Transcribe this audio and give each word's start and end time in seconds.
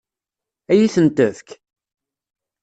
Ad 0.71 0.77
iyi-ten-tefk? 0.77 1.49